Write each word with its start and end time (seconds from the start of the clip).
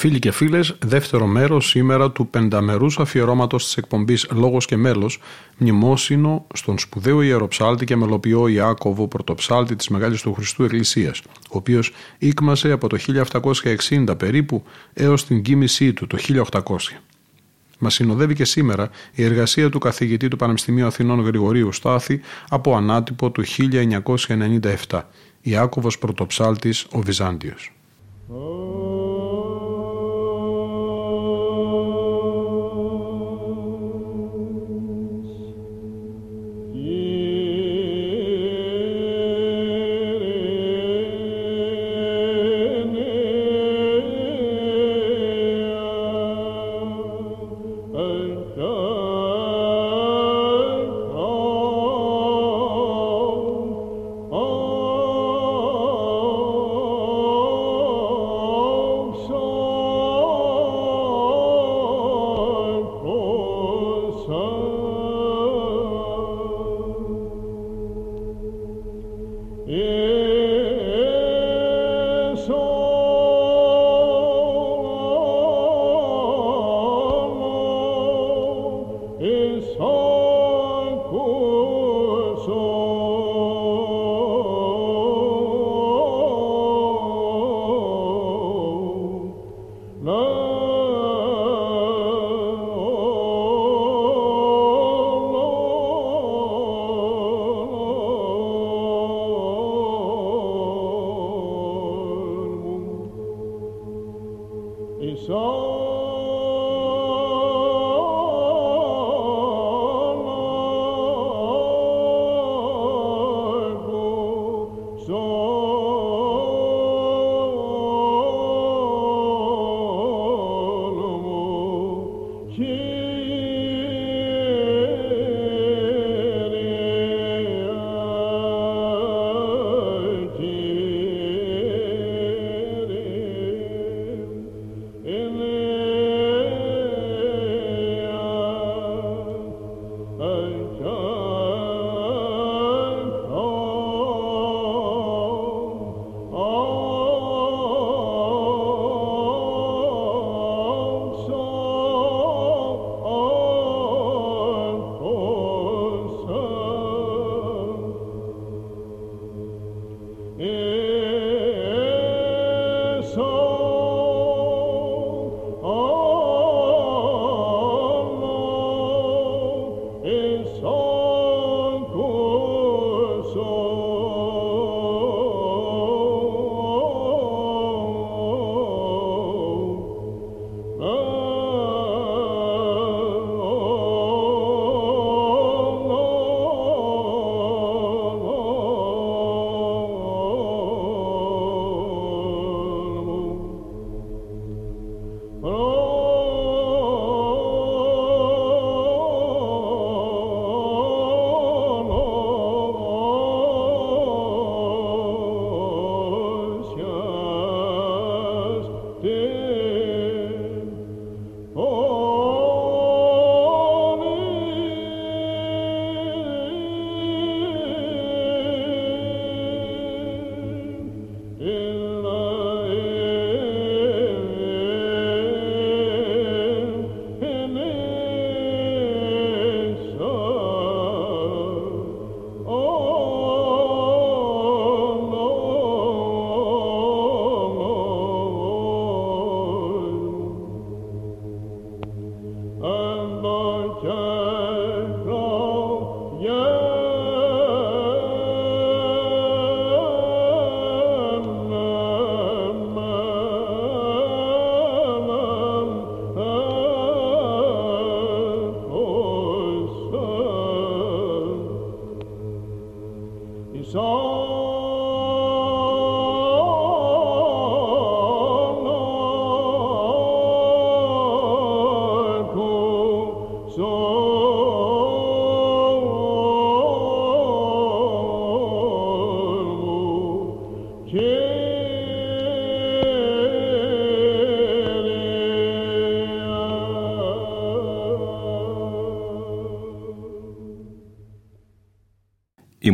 Φίλοι 0.00 0.18
και 0.18 0.30
φίλες, 0.30 0.76
δεύτερο 0.84 1.26
μέρος 1.26 1.68
σήμερα 1.68 2.10
του 2.10 2.26
πενταμερούς 2.26 2.98
αφιερώματος 2.98 3.64
της 3.64 3.76
εκπομπής 3.76 4.26
«Λόγος 4.30 4.66
και 4.66 4.76
μέλος» 4.76 5.20
μνημόσυνο 5.58 6.46
στον 6.54 6.78
σπουδαίο 6.78 7.22
ιεροψάλτη 7.22 7.84
και 7.84 7.96
μελοποιό 7.96 8.46
Ιάκωβο 8.46 9.08
πρωτοψάλτη 9.08 9.76
της 9.76 9.88
Μεγάλης 9.88 10.22
του 10.22 10.34
Χριστού 10.34 10.64
Εκκλησίας, 10.64 11.22
ο 11.26 11.56
οποίος 11.56 11.92
ήκμασε 12.18 12.70
από 12.70 12.88
το 12.88 12.96
1760 12.96 14.16
περίπου 14.18 14.62
έως 14.92 15.26
την 15.26 15.42
κοίμησή 15.42 15.92
του 15.92 16.06
το 16.06 16.16
1800. 16.16 17.00
Μας 17.78 17.94
συνοδεύει 17.94 18.34
και 18.34 18.44
σήμερα 18.44 18.90
η 19.14 19.24
εργασία 19.24 19.70
του 19.70 19.78
καθηγητή 19.78 20.28
του 20.28 20.36
Πανεπιστημίου 20.36 20.86
Αθηνών 20.86 21.20
Γρηγορίου 21.20 21.72
Στάθη 21.72 22.20
από 22.48 22.76
ανάτυπο 22.76 23.30
του 23.30 23.44
1997, 24.88 25.00
Ιάκωβος 25.40 25.98
Πρωτοψάλτης 25.98 26.86
ο 26.90 27.00
Βυζάντιος. 27.00 27.72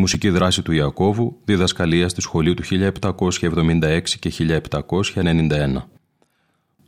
Μουσική 0.06 0.30
δράση 0.30 0.62
του 0.62 0.72
Ιακώβου, 0.72 1.36
διδασκαλία 1.44 2.08
στη 2.08 2.20
σχολή 2.20 2.54
του 2.54 2.62
1776 2.64 4.00
και 4.18 4.32
1791. 4.38 5.82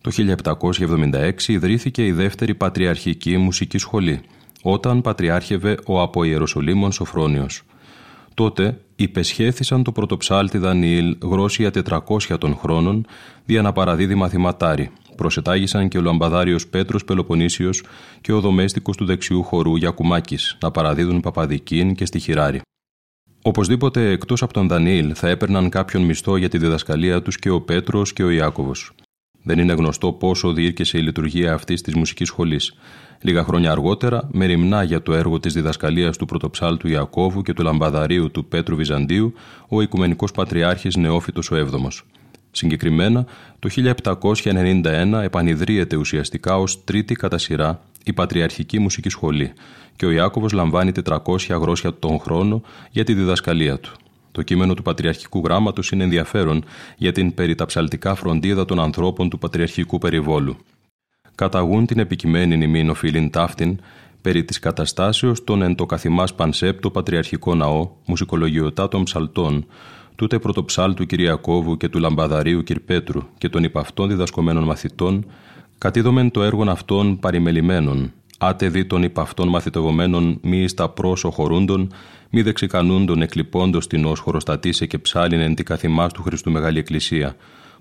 Το 0.00 0.10
1776 0.10 1.32
ιδρύθηκε 1.46 2.06
η 2.06 2.12
δεύτερη 2.12 2.54
πατριαρχική 2.54 3.36
μουσική 3.36 3.78
σχολή, 3.78 4.20
όταν 4.62 5.00
πατριάρχευε 5.00 5.78
ο 5.86 6.00
από 6.00 6.24
Ιεροσολύμων 6.24 6.92
Σοφρόνιος. 6.92 7.62
Τότε 8.34 8.80
υπεσχέθησαν 8.96 9.82
το 9.82 9.92
πρωτοψάλτη 9.92 10.58
Δανιήλ 10.58 11.16
γρόσια 11.22 11.70
400 11.88 12.38
των 12.38 12.56
χρόνων 12.56 13.06
δια 13.44 13.62
να 13.62 13.72
παραδίδει 13.72 14.14
μαθηματάρι. 14.14 14.90
Προσετάγησαν 15.16 15.88
και 15.88 15.98
ο 15.98 16.00
λαμπαδάριος 16.00 16.66
Πέτρος 16.66 17.04
Πελοποννήσιος 17.04 17.82
και 18.20 18.32
ο 18.32 18.40
δομέστικος 18.40 18.96
του 18.96 19.04
δεξιού 19.04 19.42
χορού 19.42 19.76
Γιακουμάκης 19.76 20.56
να 20.60 20.70
παραδίδουν 20.70 21.20
Παπαδικίν 21.20 21.94
και 21.94 22.04
στη 22.04 22.18
Χιράρη. 22.18 22.60
Οπωσδήποτε 23.42 24.10
εκτός 24.10 24.42
από 24.42 24.52
τον 24.52 24.68
Δανίλ 24.68 25.12
θα 25.14 25.28
έπαιρναν 25.28 25.68
κάποιον 25.68 26.02
μισθό 26.02 26.36
για 26.36 26.48
τη 26.48 26.58
διδασκαλία 26.58 27.22
τους 27.22 27.38
και 27.38 27.50
ο 27.50 27.60
Πέτρος 27.60 28.12
και 28.12 28.22
ο 28.22 28.30
Ιάκωβος. 28.30 28.92
Δεν 29.42 29.58
είναι 29.58 29.72
γνωστό 29.72 30.12
πόσο 30.12 30.52
διήρκεσε 30.52 30.98
η 30.98 31.00
λειτουργία 31.02 31.52
αυτής 31.52 31.80
της 31.82 31.94
μουσικής 31.94 32.28
σχολής. 32.28 32.74
Λίγα 33.20 33.44
χρόνια 33.44 33.70
αργότερα, 33.70 34.28
με 34.32 34.46
ρημνά 34.46 34.82
για 34.82 35.02
το 35.02 35.14
έργο 35.14 35.40
της 35.40 35.52
διδασκαλίας 35.52 36.16
του 36.16 36.26
πρωτοψάλτου 36.26 36.88
Ιακώβου 36.88 37.42
και 37.42 37.52
του 37.52 37.62
λαμπαδαρίου 37.62 38.30
του 38.30 38.44
Πέτρου 38.44 38.76
Βυζαντίου, 38.76 39.32
ο 39.68 39.80
Οικουμενικός 39.80 40.32
Πατριάρχης 40.32 40.96
Νεόφυτος 40.96 41.50
ο 41.50 41.56
Έβδομος. 41.56 42.04
Συγκεκριμένα, 42.50 43.26
το 43.58 43.68
1791 43.68 45.22
επανειδρύεται 45.22 45.96
ουσιαστικά 45.96 46.56
ως 46.58 46.84
τρίτη 46.84 47.14
κατά 47.14 47.38
σειρά 47.38 47.80
η 48.04 48.12
Πατριαρχική 48.12 48.78
Μουσική 48.78 49.08
Σχολή 49.08 49.52
και 49.98 50.06
ο 50.06 50.10
Ιάκωβος 50.10 50.52
λαμβάνει 50.52 50.92
400 51.04 51.18
αγρόσια 51.48 51.94
τον 51.98 52.20
χρόνο 52.20 52.62
για 52.90 53.04
τη 53.04 53.14
διδασκαλία 53.14 53.78
του. 53.78 53.92
Το 54.32 54.42
κείμενο 54.42 54.74
του 54.74 54.82
Πατριαρχικού 54.82 55.42
Γράμματος 55.44 55.90
είναι 55.90 56.04
ενδιαφέρον 56.04 56.64
για 56.96 57.12
την 57.12 57.34
περιταψαλτικά 57.34 58.14
φροντίδα 58.14 58.64
των 58.64 58.80
ανθρώπων 58.80 59.28
του 59.28 59.38
Πατριαρχικού 59.38 59.98
Περιβόλου. 59.98 60.56
Καταγούν 61.34 61.86
την 61.86 61.98
επικειμένη 61.98 62.56
νημήν 62.56 62.90
οφείλην 62.90 63.30
ταύτην 63.30 63.78
περί 64.20 64.44
της 64.44 64.58
καταστάσεως 64.58 65.44
των 65.44 65.62
εν 65.62 65.74
το 65.74 65.86
καθημάς 65.86 66.34
πανσέπτο 66.34 66.90
Πατριαρχικό 66.90 67.54
Ναό, 67.54 67.90
μουσικολογιωτά 68.06 68.88
των 68.88 69.04
ψαλτών, 69.04 69.66
τούτε 70.16 70.38
πρωτοψάλτου 70.38 71.06
Κυριακόβου 71.06 71.76
και 71.76 71.88
του 71.88 71.98
Λαμπαδαρίου 71.98 72.62
Κυρπέτρου 72.62 73.22
και 73.38 73.48
των 73.48 73.64
υπαυτών 73.64 74.08
διδασκομένων 74.08 74.64
μαθητών, 74.64 75.26
κατήδομεν 75.78 76.30
το 76.30 76.42
έργο 76.42 76.70
αυτών 76.70 77.18
παρημελημένων, 77.18 78.12
άτε 78.38 78.68
δι 78.68 78.84
των 78.84 79.02
υπ' 79.02 79.18
αυτών 79.18 79.48
μαθητευομένων 79.48 80.38
μη 80.42 80.68
στα 80.68 80.88
πρόσω 80.88 81.30
χωρούντων, 81.30 81.92
μη 82.30 82.42
δεξικανούντων 82.42 83.22
εκλειπώντος 83.22 83.86
την 83.86 84.04
ως 84.04 84.18
χωροστατήσε 84.18 84.86
και 84.86 84.98
ψάλιν 84.98 85.40
εν 85.40 85.54
τη 85.54 85.62
καθημάς 85.62 86.12
του 86.12 86.22
Χριστού 86.22 86.50
Μεγάλη 86.50 86.78
Εκκλησία, 86.78 87.36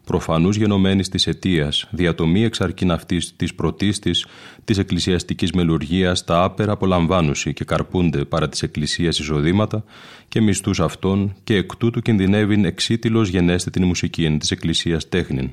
προφανούς 0.05 0.57
γενομένης 0.57 1.09
της 1.09 1.27
αιτίας, 1.27 1.87
διατομή 1.91 2.43
εξαρκήν 2.43 2.91
αυτής 2.91 3.35
της 3.35 3.55
πρωτίστης, 3.55 4.25
της 4.63 4.77
εκκλησιαστικής 4.77 5.51
μελουργίας, 5.51 6.23
τα 6.23 6.43
άπερα 6.43 6.71
απολαμβάνουσι 6.71 7.53
και 7.53 7.63
καρπούνται 7.63 8.25
παρά 8.25 8.49
της 8.49 8.63
εκκλησίας 8.63 9.19
εισοδήματα 9.19 9.83
και 10.27 10.41
μισθούς 10.41 10.79
αυτών 10.79 11.35
και 11.43 11.55
εκ 11.55 11.75
τούτου 11.75 12.01
κινδυνεύειν 12.01 12.65
εξίτηλος 12.65 13.29
γενέστε 13.29 13.69
την 13.69 13.83
μουσική 13.83 14.37
της 14.37 14.51
εκκλησίας 14.51 15.09
τέχνην. 15.09 15.49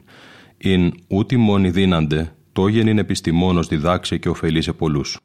Ειν 0.57 0.93
ούτι 1.07 1.37
μόνοι 1.37 1.71
δίνανται, 1.71 2.33
τόγενην 2.55 2.99
επιστημόνος 2.99 3.67
διδάξε 3.67 4.17
και 4.17 4.29
ωφελεί 4.29 4.63
σε 4.63 4.73
πολλούς. 4.73 5.19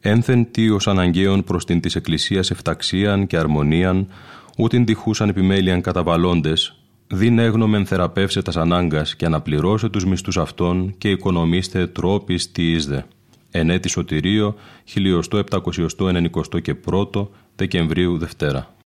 Ένθεν 0.00 0.50
τι 0.50 0.70
ως 0.70 0.88
αναγκαίων 0.88 1.44
προς 1.44 1.64
την 1.64 1.80
της 1.80 1.96
Εκκλησίας 1.96 2.50
εφταξίαν 2.50 3.26
και 3.26 3.36
αρμονίαν, 3.36 4.08
ούτιν 4.56 4.84
τυχούσαν 4.84 5.28
επιμέλειαν 5.28 5.80
καταβαλώντες, 5.80 6.78
δίν 7.06 7.38
έγνομεν 7.38 7.86
θεραπεύσε 7.86 8.42
τας 8.42 8.56
ανάγκας 8.56 9.16
και 9.16 9.24
αναπληρώσε 9.24 9.88
τους 9.88 10.06
μισθούς 10.06 10.36
αυτών 10.36 10.94
και 10.98 11.10
οικονομήστε 11.10 11.86
τρόπις 11.86 12.52
τι 12.52 12.70
είσδε. 12.70 13.06
Εν 13.50 13.70
έτη 13.70 13.88
Σωτηρίο, 13.88 14.54
1791 14.84 16.60
και 16.62 16.76
1 17.14 17.28
Δεκεμβρίου 17.56 18.18
Δευτέρα. 18.18 18.77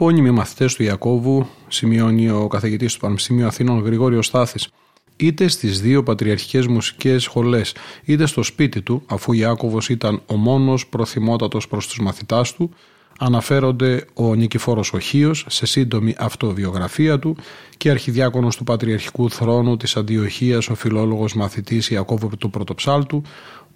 Επώνυμοι 0.00 0.30
μαθητές 0.30 0.74
του 0.74 0.82
Ιακώβου, 0.82 1.46
σημειώνει 1.68 2.30
ο 2.30 2.46
καθηγητής 2.46 2.92
του 2.92 3.00
Πανεπιστημίου 3.00 3.46
Αθήνων 3.46 3.84
Γρηγόριος 3.84 4.26
Στάθης, 4.26 4.68
είτε 5.16 5.48
στις 5.48 5.80
δύο 5.80 6.02
πατριαρχικές 6.02 6.66
μουσικές 6.66 7.22
σχολές, 7.22 7.74
είτε 8.04 8.26
στο 8.26 8.42
σπίτι 8.42 8.82
του, 8.82 9.02
αφού 9.06 9.32
Ιάκωβος 9.32 9.88
ήταν 9.88 10.22
ο 10.26 10.36
μόνος 10.36 10.86
προθυμότατος 10.86 11.68
προς 11.68 11.86
τους 11.86 12.00
μαθητάς 12.00 12.52
του, 12.52 12.70
αναφέρονται 13.18 14.04
ο 14.14 14.34
Νικηφόρος 14.34 14.92
Οχίος 14.92 15.44
σε 15.48 15.66
σύντομη 15.66 16.14
αυτοβιογραφία 16.18 17.18
του 17.18 17.36
και 17.76 17.90
αρχιδιάκονος 17.90 18.56
του 18.56 18.64
Πατριαρχικού 18.64 19.30
Θρόνου 19.30 19.76
της 19.76 19.96
Αντιοχίας 19.96 20.68
ο 20.68 20.74
φιλόλογος 20.74 21.34
μαθητής 21.34 21.90
Ιακώβου 21.90 22.30
του 22.38 22.50
Πρωτοψάλτου 22.50 23.22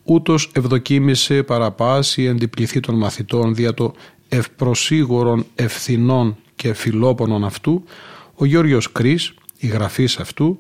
ούτως 0.05 0.51
ευδοκίμησε 0.55 1.43
παραπάση 1.43 2.23
εντυπληθεί 2.23 2.81
των 2.81 2.95
μαθητών 2.95 3.55
δια 3.55 3.75
το 3.75 3.95
ευπροσίγωρων 4.37 5.47
ευθυνών 5.55 6.37
και 6.57 6.75
φιλόπονων 6.75 7.45
αυτού 7.45 7.85
ο 8.35 8.45
Γιώργος 8.45 8.93
Κρίς, 8.93 9.35
η 9.59 9.67
γραφής 9.67 10.19
αυτού, 10.19 10.59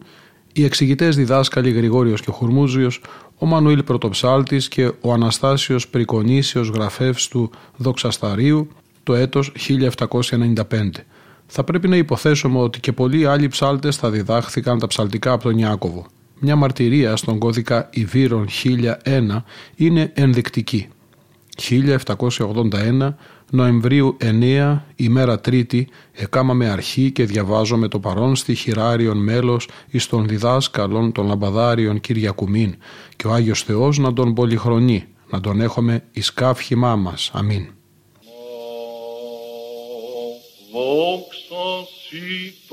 οι 0.52 0.64
εξηγητές 0.64 1.16
διδάσκαλοι 1.16 1.70
Γρηγόριος 1.70 2.20
και 2.20 2.30
Χουρμούζιος, 2.30 3.00
ο 3.38 3.46
Μανουήλ 3.46 3.82
Πρωτοψάλτης 3.82 4.68
και 4.68 4.92
ο 5.00 5.12
Αναστάσιος 5.12 5.88
Πρικονήσιος 5.88 6.68
γραφεύς 6.68 7.28
του 7.28 7.50
Δοξασταρίου 7.76 8.68
το 9.02 9.14
έτος 9.14 9.52
1795. 9.54 11.04
Θα 11.46 11.64
πρέπει 11.64 11.88
να 11.88 11.96
υποθέσουμε 11.96 12.58
ότι 12.58 12.80
και 12.80 12.92
πολλοί 12.92 13.26
άλλοι 13.26 13.48
ψάλτες 13.48 13.96
θα 13.96 14.10
διδάχθηκαν 14.10 14.78
τα 14.78 14.86
ψαλτικά 14.86 15.32
από 15.32 15.42
τον 15.42 15.58
Ιάκωβο. 15.58 16.06
Μια 16.38 16.56
μαρτυρία 16.56 17.16
στον 17.16 17.38
κώδικα 17.38 17.88
Ιβύρων 17.92 18.46
1001 18.48 19.42
είναι 19.76 20.12
ενδεικτική. 20.14 20.88
1781 21.56 23.14
Νοεμβρίου 23.50 24.16
9, 24.20 24.80
ημέρα 24.96 25.40
Τρίτη, 25.40 25.88
εκάμαμε 26.12 26.68
αρχή 26.68 27.10
και 27.10 27.24
διαβάζω 27.24 27.88
το 27.88 27.98
παρόν 27.98 28.36
στοιχειράριον 28.36 29.16
μέλος 29.16 29.68
εις 29.90 30.06
των 30.06 30.28
διδάσκαλων 30.28 31.12
των 31.12 31.26
λαμπαδάριων 31.26 32.00
Κυριακουμήν 32.00 32.74
και 33.16 33.26
ο 33.26 33.32
Άγιος 33.32 33.62
Θεός 33.62 33.98
να 33.98 34.12
τον 34.12 34.34
πολυχρονεί, 34.34 35.04
να 35.30 35.40
τον 35.40 35.60
έχουμε 35.60 36.02
εις 36.12 36.32
κάφχημά 36.32 36.96
μας. 36.96 37.30
Αμήν. 37.34 37.68
Η 42.10 42.64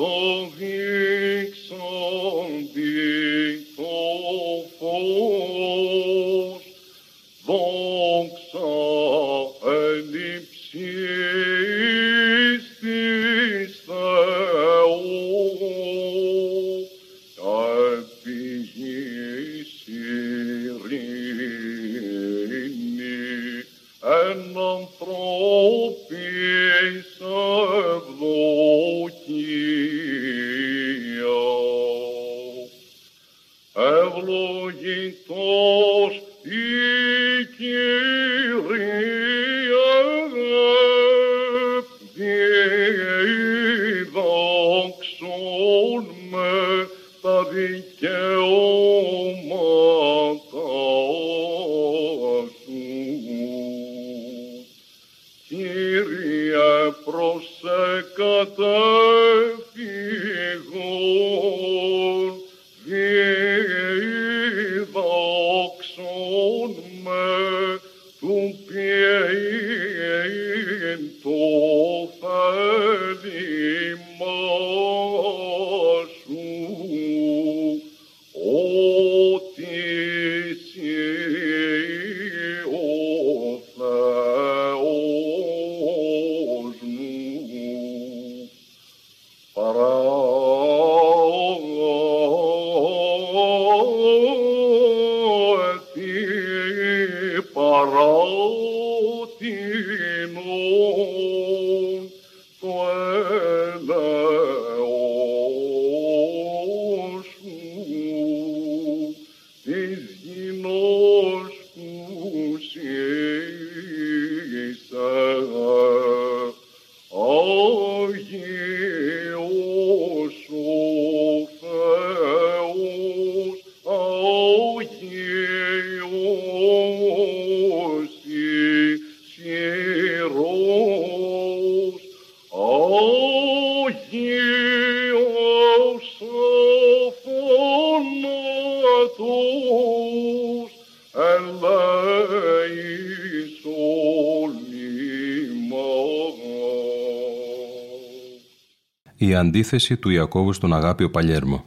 αντίθεση 149.41 149.97
του 149.97 150.09
Ιακώβου 150.09 150.53
στον 150.53 150.73
Αγάπιο 150.73 151.09
Παλιέρμο. 151.09 151.65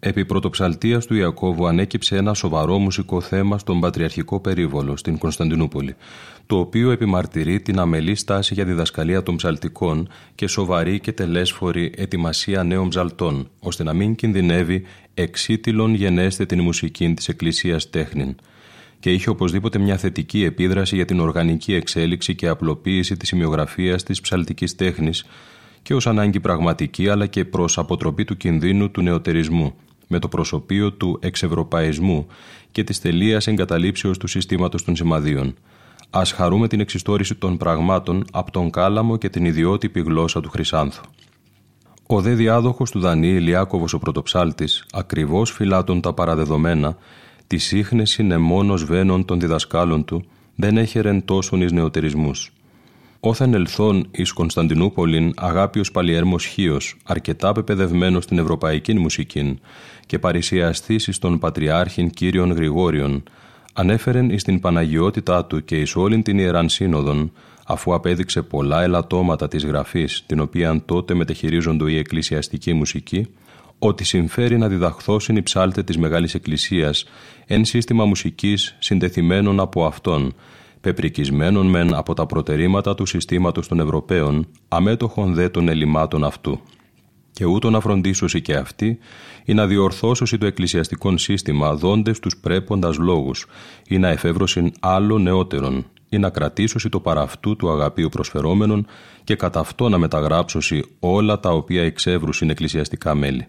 Επί 0.00 0.24
πρωτοψαλτίας 0.24 1.06
του 1.06 1.14
Ιακώβου 1.14 1.66
ανέκυψε 1.66 2.16
ένα 2.16 2.34
σοβαρό 2.34 2.78
μουσικό 2.78 3.20
θέμα 3.20 3.58
στον 3.58 3.80
Πατριαρχικό 3.80 4.40
Περίβολο 4.40 4.96
στην 4.96 5.18
Κωνσταντινούπολη, 5.18 5.94
το 6.46 6.58
οποίο 6.58 6.90
επιμαρτυρεί 6.90 7.60
την 7.60 7.78
αμελή 7.78 8.14
στάση 8.14 8.54
για 8.54 8.64
διδασκαλία 8.64 9.22
των 9.22 9.36
ψαλτικών 9.36 10.08
και 10.34 10.46
σοβαρή 10.46 11.00
και 11.00 11.12
τελέσφορη 11.12 11.92
ετοιμασία 11.96 12.62
νέων 12.62 12.88
ψαλτών, 12.88 13.50
ώστε 13.60 13.82
να 13.82 13.92
μην 13.92 14.14
κινδυνεύει 14.14 14.82
εξίτηλον 15.14 15.94
γενέστε 15.94 16.46
την 16.46 16.60
μουσική 16.60 17.14
της 17.14 17.28
Εκκλησίας 17.28 17.90
τέχνην 17.90 18.34
και 19.00 19.12
είχε 19.12 19.30
οπωσδήποτε 19.30 19.78
μια 19.78 19.96
θετική 19.96 20.44
επίδραση 20.44 20.96
για 20.96 21.04
την 21.04 21.20
οργανική 21.20 21.74
εξέλιξη 21.74 22.34
και 22.34 22.48
απλοποίηση 22.48 23.16
της 23.16 23.28
σημειογραφίας 23.28 24.02
της 24.02 24.20
ψαλτικής 24.20 24.74
τέχνης 24.74 25.24
και 25.90 25.96
ως 25.96 26.06
ανάγκη 26.06 26.40
πραγματική 26.40 27.08
αλλά 27.08 27.26
και 27.26 27.44
προς 27.44 27.78
αποτροπή 27.78 28.24
του 28.24 28.36
κινδύνου 28.36 28.90
του 28.90 29.02
νεοτερισμού 29.02 29.74
με 30.08 30.18
το 30.18 30.28
προσωπείο 30.28 30.92
του 30.92 31.18
εξευρωπαϊσμού 31.22 32.26
και 32.70 32.84
της 32.84 33.00
τελείας 33.00 33.46
εγκαταλείψεως 33.46 34.18
του 34.18 34.26
συστήματος 34.26 34.84
των 34.84 34.96
σημαδίων. 34.96 35.54
Ας 36.10 36.32
χαρούμε 36.32 36.68
την 36.68 36.80
εξιστόρηση 36.80 37.34
των 37.34 37.56
πραγμάτων 37.56 38.24
από 38.32 38.50
τον 38.50 38.70
κάλαμο 38.70 39.16
και 39.16 39.28
την 39.28 39.44
ιδιότυπη 39.44 40.00
γλώσσα 40.00 40.40
του 40.40 40.50
Χρυσάνθου. 40.50 41.02
Ο 42.06 42.20
δε 42.20 42.34
διάδοχος 42.34 42.90
του 42.90 43.00
Δανίη 43.00 43.44
Ιάκωβος 43.46 43.92
ο 43.92 43.98
πρωτοψάλτης, 43.98 44.86
ακριβώς 44.92 45.50
φυλάτων 45.50 46.00
τα 46.00 46.12
παραδεδομένα, 46.12 46.96
τη 47.46 47.58
σύχνεση 47.58 48.22
νεμόνος 48.22 48.84
βένων 48.84 49.24
των 49.24 49.40
διδασκάλων 49.40 50.04
του, 50.04 50.24
δεν 50.54 50.76
έχερεν 50.76 51.24
τόσον 51.24 51.60
εις 51.60 51.72
νεοτερισμούς. 51.72 52.52
Όθεν 53.22 53.54
ελθόν 53.54 54.08
εις 54.10 54.32
Κωνσταντινούπολην 54.32 55.32
αγάπιος 55.36 55.90
παλιέρμος 55.90 56.44
Χίος, 56.44 56.96
αρκετά 57.04 57.52
πεπαιδευμένος 57.52 58.24
στην 58.24 58.38
ευρωπαϊκή 58.38 58.94
μουσική 58.94 59.58
και 60.06 60.18
παρησιαστής 60.18 61.06
εις 61.06 61.18
τον 61.18 61.38
Πατριάρχην 61.38 62.10
κύριον 62.10 62.52
Γρηγόριον, 62.52 63.22
ανέφερεν 63.72 64.30
εις 64.30 64.44
την 64.44 64.60
Παναγιότητά 64.60 65.44
του 65.44 65.64
και 65.64 65.80
εις 65.80 65.96
όλην 65.96 66.22
την 66.22 66.38
Ιεράν 66.38 66.68
Σύνοδον, 66.68 67.32
αφού 67.66 67.94
απέδειξε 67.94 68.42
πολλά 68.42 68.82
ελαττώματα 68.82 69.48
της 69.48 69.64
γραφής, 69.64 70.24
την 70.26 70.40
οποία 70.40 70.82
τότε 70.86 71.14
μετεχειρίζονται 71.14 71.90
η 71.90 71.98
εκκλησιαστική 71.98 72.72
μουσική, 72.72 73.26
ότι 73.78 74.04
συμφέρει 74.04 74.58
να 74.58 74.68
διδαχθώσουν 74.68 75.36
οι 75.36 75.42
ψάλτες 75.42 75.84
της 75.84 75.98
Μεγάλης 75.98 76.34
Εκκλησίας 76.34 77.04
εν 77.46 77.64
σύστημα 77.64 78.04
μουσικής 78.04 78.76
συντεθειμένων 78.78 79.60
από 79.60 79.84
αυτόν, 79.84 80.34
πεπρικισμένων 80.80 81.66
μεν 81.66 81.94
από 81.94 82.14
τα 82.14 82.26
προτερήματα 82.26 82.94
του 82.94 83.06
συστήματος 83.06 83.68
των 83.68 83.80
Ευρωπαίων, 83.80 84.46
αμέτωχων 84.68 85.34
δε 85.34 85.48
των 85.48 85.68
ελλημάτων 85.68 86.24
αυτού. 86.24 86.60
Και 87.32 87.44
ούτω 87.44 87.70
να 87.70 87.80
φροντίσωση 87.80 88.40
και 88.40 88.54
αυτή, 88.54 88.98
ή 89.44 89.54
να 89.54 89.66
διορθώσωση 89.66 90.38
το 90.38 90.46
εκκλησιαστικό 90.46 91.16
σύστημα 91.16 91.74
δόντες 91.74 92.18
τους 92.18 92.36
πρέποντας 92.36 92.98
λόγους, 92.98 93.46
ή 93.88 93.98
να 93.98 94.08
εφεύρωσιν 94.08 94.72
άλλο 94.80 95.18
νεότερον, 95.18 95.86
ή 96.08 96.18
να 96.18 96.30
κρατήσωση 96.30 96.88
το 96.88 97.00
παραυτού 97.00 97.56
του 97.56 97.70
αγαπείου 97.70 98.08
προσφερόμενων 98.08 98.86
και 99.24 99.36
κατά 99.36 99.60
αυτό 99.60 99.88
να 99.88 99.98
μεταγράψωση 99.98 100.84
όλα 101.00 101.40
τα 101.40 101.50
οποία 101.50 101.82
εξεύρουσιν 101.82 102.50
εκκλησιαστικά 102.50 103.14
μέλη. 103.14 103.46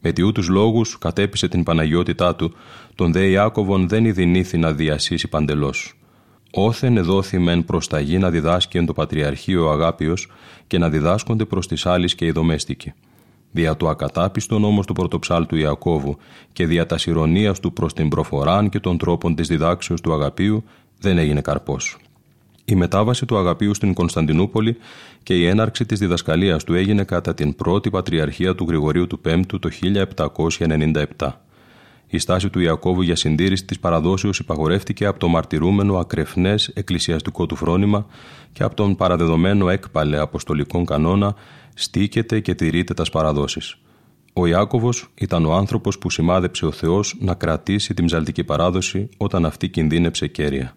Με 0.00 0.12
τιούτους 0.12 0.48
λόγους 0.48 0.98
κατέπισε 0.98 1.48
την 1.48 1.62
Παναγιότητά 1.62 2.36
του, 2.36 2.54
τον 2.94 3.12
δε 3.12 3.26
Ιάκωβον 3.26 3.88
δεν 3.88 4.04
ειδηνήθη 4.04 4.58
να 4.58 4.72
διασύσει 4.72 5.28
παντελώς. 5.28 5.99
Όθεν 6.52 6.96
εδόθη 6.96 7.38
μεν 7.38 7.64
προς 7.64 7.86
τα 7.86 8.00
γη 8.00 8.18
να 8.18 8.30
διδάσκει 8.30 8.78
εν 8.78 8.86
το 8.86 8.92
Πατριαρχείο 8.92 9.68
Αγάπιος 9.68 10.28
και 10.66 10.78
να 10.78 10.88
διδάσκονται 10.88 11.44
προς 11.44 11.66
τις 11.66 11.86
άλλες 11.86 12.14
και 12.14 12.24
οι 12.24 12.30
δομέστικοι. 12.30 12.92
Δια 13.50 13.76
του 13.76 13.88
ακατάπιστον 13.88 14.64
όμως 14.64 14.86
του 14.86 14.92
πρωτοψάλτου 14.92 15.56
Ιακώβου 15.56 16.16
και 16.52 16.66
δια 16.66 16.86
τας 16.86 17.06
του 17.60 17.72
προς 17.72 17.92
την 17.92 18.08
προφοράν 18.08 18.68
και 18.68 18.80
των 18.80 18.98
τρόπων 18.98 19.34
της 19.34 19.48
διδάξεως 19.48 20.00
του 20.00 20.12
Αγαπίου 20.12 20.64
δεν 20.98 21.18
έγινε 21.18 21.40
καρπός. 21.40 21.96
Η 22.64 22.74
μετάβαση 22.74 23.26
του 23.26 23.38
Αγαπίου 23.38 23.74
στην 23.74 23.94
Κωνσταντινούπολη 23.94 24.76
και 25.22 25.34
η 25.36 25.46
έναρξη 25.46 25.86
της 25.86 25.98
διδασκαλίας 25.98 26.64
του 26.64 26.74
έγινε 26.74 27.04
κατά 27.04 27.34
την 27.34 27.54
πρώτη 27.54 27.90
πατριαρχία 27.90 28.54
του 28.54 28.64
Γρηγορίου 28.68 29.06
του 29.06 29.20
Πέμπτου 29.20 29.58
το 29.58 29.68
1797. 31.18 31.30
Η 32.10 32.18
στάση 32.18 32.50
του 32.50 32.60
Ιακώβου 32.60 33.02
για 33.02 33.16
συντήρηση 33.16 33.64
της 33.64 33.78
παραδόσεως 33.78 34.38
υπαγορεύτηκε 34.38 35.06
από 35.06 35.18
το 35.18 35.28
μαρτυρούμενο 35.28 35.96
ακρεφνές 35.96 36.68
εκκλησιαστικό 36.68 37.46
του 37.46 37.56
φρόνημα 37.56 38.06
και 38.52 38.62
από 38.62 38.74
τον 38.74 38.96
παραδεδομένο 38.96 39.68
έκπαλε 39.68 40.18
αποστολικών 40.18 40.84
κανόνα 40.84 41.34
στήκεται 41.74 42.40
και 42.40 42.54
τηρείται 42.54 42.94
τας 42.94 43.10
παραδόσεις. 43.10 43.76
Ο 44.32 44.46
Ιάκωβος 44.46 45.08
ήταν 45.14 45.44
ο 45.44 45.54
άνθρωπος 45.54 45.98
που 45.98 46.10
σημάδεψε 46.10 46.66
ο 46.66 46.70
Θεός 46.70 47.16
να 47.20 47.34
κρατήσει 47.34 47.94
τη 47.94 48.02
μζαλτική 48.02 48.44
παράδοση 48.44 49.08
όταν 49.16 49.44
αυτή 49.44 49.68
κινδύνεψε 49.68 50.26
κέρια. 50.26 50.74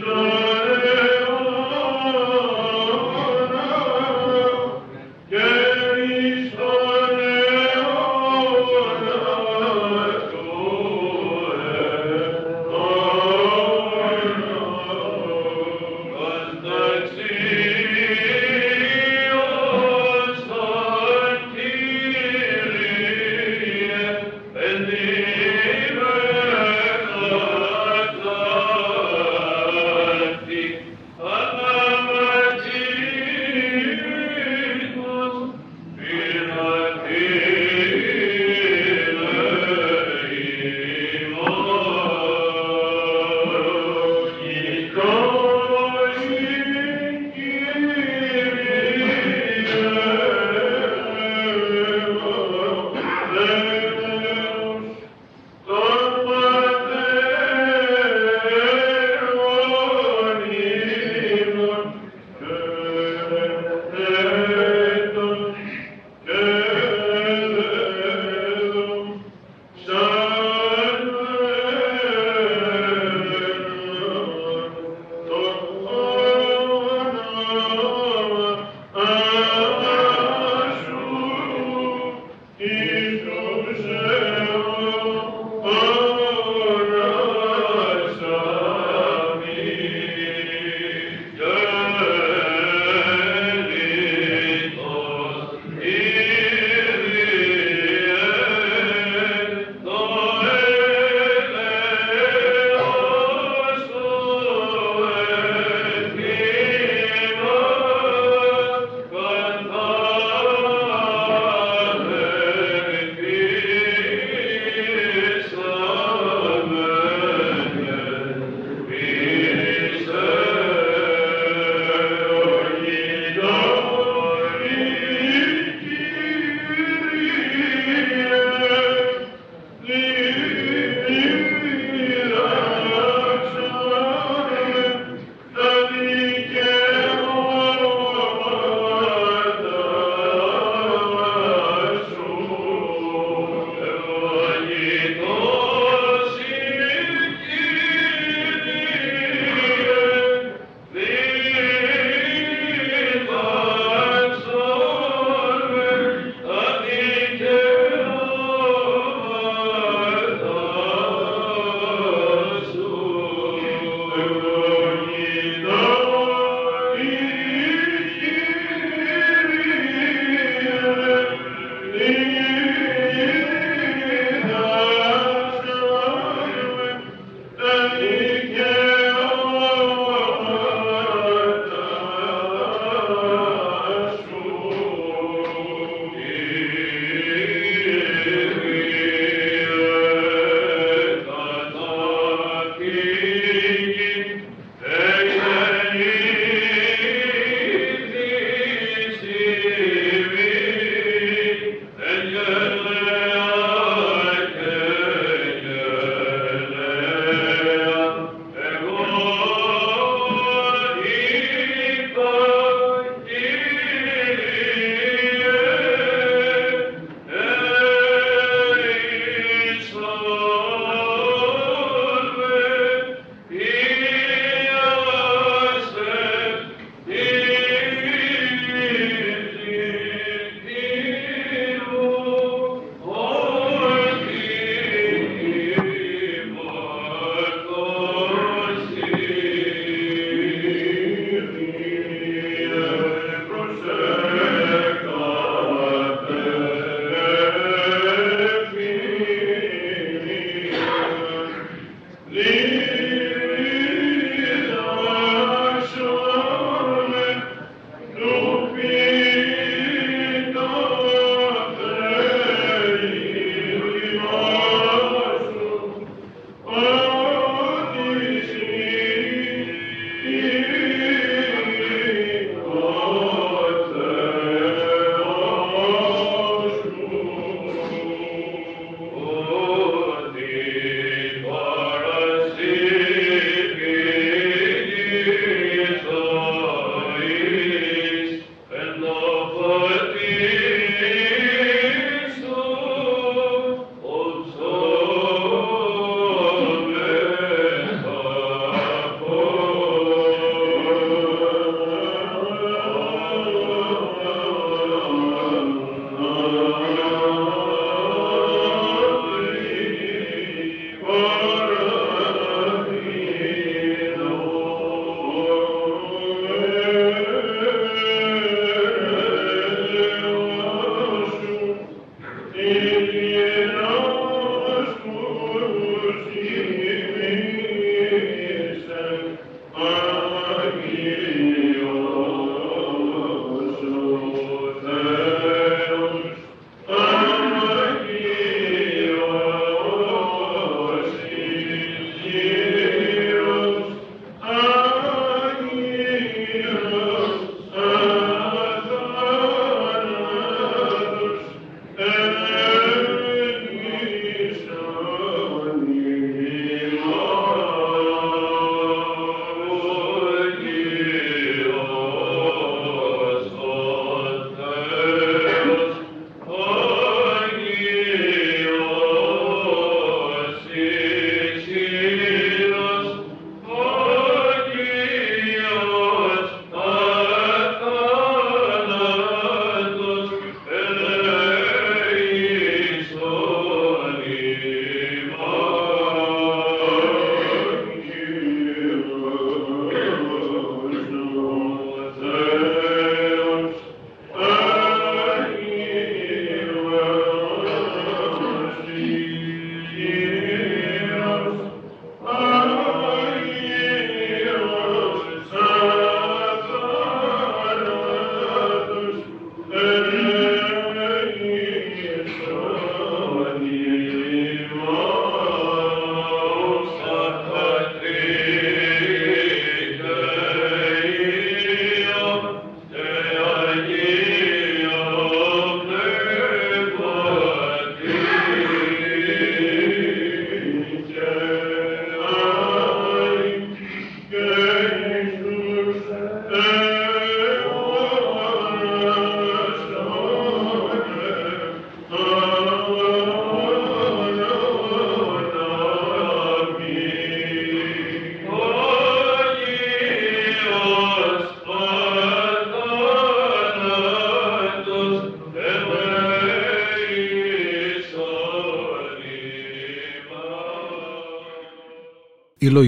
Lord. 0.00 0.47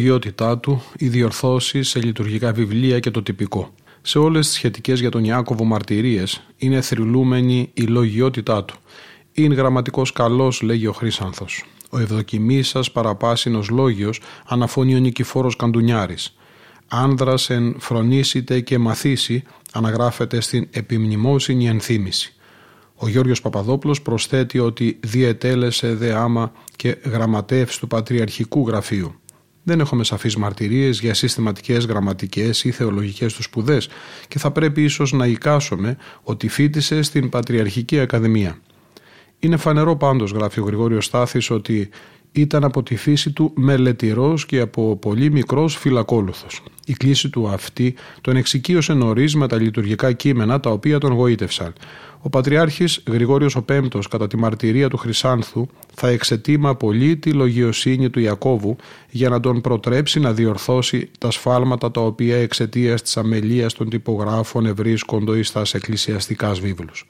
Λογιότητά 0.01 0.59
του, 0.59 0.83
οι 0.99 1.09
διορθώσεις 1.09 1.89
σε 1.89 2.01
λειτουργικά 2.01 2.53
βιβλία 2.53 2.99
και 3.01 3.11
το 3.11 3.23
τυπικό. 3.23 3.75
Σε 4.03 4.19
όλες 4.19 4.47
τις 4.47 4.55
σχετικές 4.55 5.01
για 5.01 5.11
τον 5.11 5.25
Ιάκωβο 5.25 5.65
μαρτυρίες 5.65 6.43
είναι 6.57 6.81
θρυλούμενη 6.81 7.71
η 7.75 7.83
λογιότητά 7.83 8.65
του. 8.65 8.75
Είναι 9.33 9.55
γραμματικός 9.55 10.13
καλός, 10.13 10.63
λέγει 10.63 10.87
ο 10.87 10.93
Χρύσανθος. 10.93 11.65
Ο 11.91 11.99
ευδοκιμής 11.99 12.69
σας 12.69 12.91
παραπάσινος 12.93 13.69
λόγιος 13.69 14.21
αναφώνει 14.47 14.95
ο 14.95 14.99
Νικηφόρος 14.99 15.57
Καντουνιάρης. 15.57 16.37
Άνδρας 16.89 17.51
εν 17.51 17.77
φρονήσετε 17.79 18.61
και 18.61 18.79
μαθήσει 18.79 19.43
αναγράφεται 19.73 20.41
στην 20.41 20.69
επιμνημόσυνη 20.71 21.69
ενθύμηση. 21.69 22.35
Ο 22.95 23.09
Γιώργος 23.09 23.41
Παπαδόπουλος 23.41 24.03
προσθέτει 24.03 24.59
ότι 24.59 24.99
διετέλεσε 25.01 25.95
δε 25.95 26.15
άμα 26.15 26.53
και 26.77 26.97
γραμματεύς 27.05 27.79
του 27.79 27.87
Πατριαρχικού 27.87 28.69
Γραφείου. 28.69 29.15
Δεν 29.63 29.81
έχουμε 29.81 30.05
σαφείς 30.05 30.37
μαρτυρίες 30.37 31.01
για 31.01 31.15
συστηματικές 31.15 31.87
γραμματικές 31.87 32.65
ή 32.65 32.71
θεολογικές 32.71 33.35
τους 33.35 33.45
σπουδές 33.45 33.89
και 34.29 34.39
θα 34.39 34.51
πρέπει 34.51 34.83
ίσως 34.83 35.13
να 35.13 35.27
εικάσουμε 35.27 35.97
ότι 36.23 36.49
φίτησε 36.49 37.03
στην 37.03 37.29
Πατριαρχική 37.29 38.01
Ακαδημία. 38.01 38.59
Είναι 39.39 39.57
φανερό 39.57 39.97
πάντως, 39.97 40.31
γράφει 40.31 40.61
ο 40.61 40.65
Γρηγόριος 40.65 41.05
Στάθης, 41.05 41.51
ότι 41.51 41.89
ήταν 42.33 42.65
από 42.65 42.83
τη 42.83 42.97
φύση 42.97 43.31
του 43.31 43.53
μελετηρός 43.55 44.47
και 44.47 44.61
από 44.61 44.97
πολύ 44.97 45.31
μικρός 45.31 45.77
φυλακόλουθος. 45.77 46.63
Η 46.87 46.93
κλίση 46.93 47.29
του 47.29 47.49
αυτή 47.49 47.95
τον 48.21 48.37
εξοικείωσε 48.37 48.93
νωρίς 48.93 49.35
με 49.35 49.49
τα 49.49 49.61
λειτουργικά 49.61 50.13
κείμενα 50.13 50.61
τα 50.61 50.71
οποία 50.71 50.99
τον 50.99 51.13
γοήτευσαν. 51.13 51.73
Ο 52.23 52.29
Πατριάρχης 52.29 53.03
Γρηγόριος 53.07 53.57
ο 53.57 53.63
Πέμπτος 53.63 54.09
κατά 54.09 54.27
τη 54.27 54.37
μαρτυρία 54.37 54.89
του 54.89 54.97
Χρυσάνθου 54.97 55.67
θα 55.95 56.09
εξετήμα 56.09 56.75
πολύ 56.75 57.17
τη 57.17 57.33
λογιοσύνη 57.33 58.11
του 58.11 58.21
Ιακώβου 58.21 58.77
για 59.11 59.29
να 59.29 59.41
τον 59.41 59.61
προτρέψει 59.61 60.21
να 60.21 60.33
διορθώσει 60.33 61.11
τα 61.19 61.31
σφάλματα 61.31 61.91
τα 61.91 62.01
οποία 62.01 62.37
εξαιτίας 62.37 63.03
της 63.03 63.17
αμελίας 63.17 63.75
των 63.75 63.89
τυπογράφων 63.89 64.67
ευρίσκοντο 64.67 65.37
εις 65.37 65.53
τα 65.53 65.63
εκκλησιαστικά 65.73 66.53
βίβλους. 66.53 67.07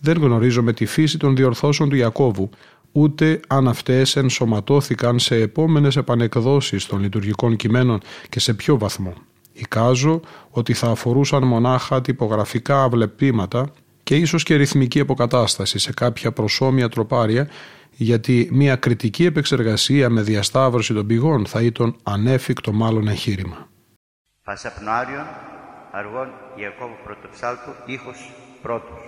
Δεν 0.00 0.18
γνωρίζουμε 0.18 0.72
τη 0.72 0.86
φύση 0.86 1.18
των 1.18 1.36
διορθώσεων 1.36 1.88
του 1.88 1.96
Ιακώβου, 1.96 2.50
ούτε 2.92 3.40
αν 3.48 3.68
αυτές 3.68 4.16
ενσωματώθηκαν 4.16 5.18
σε 5.18 5.36
επόμενες 5.36 5.96
επανεκδόσεις 5.96 6.86
των 6.86 7.00
λειτουργικών 7.00 7.56
κειμένων 7.56 8.00
και 8.28 8.40
σε 8.40 8.54
ποιο 8.54 8.78
βαθμό. 8.78 9.14
Εικάζω 9.52 10.20
ότι 10.50 10.72
θα 10.72 10.90
αφορούσαν 10.90 11.42
μονάχα 11.42 12.00
τυπογραφικά 12.00 12.82
αυλεπίματα 12.82 13.70
και 14.02 14.16
ίσως 14.16 14.42
και 14.42 14.54
ρυθμική 14.54 15.00
αποκατάσταση 15.00 15.78
σε 15.78 15.92
κάποια 15.92 16.32
προσώμια 16.32 16.88
τροπάρια 16.88 17.48
γιατί 17.90 18.48
μια 18.52 18.76
κριτική 18.76 19.24
επεξεργασία 19.24 20.10
με 20.10 20.22
διασταύρωση 20.22 20.94
των 20.94 21.06
πηγών 21.06 21.46
θα 21.46 21.62
ήταν 21.62 21.96
ανέφικτο 22.02 22.72
μάλλον 22.72 23.08
εγχείρημα. 23.08 23.68
Πασαπνοάριον, 24.44 25.26
αργών 25.92 26.28
Ιακώβου 26.56 26.96
Πρωτοψάλτου, 27.04 27.70
ήχος 27.86 28.32
πρώτος. 28.62 29.07